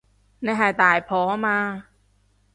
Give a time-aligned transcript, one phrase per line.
[0.39, 1.85] 你係大婆嘛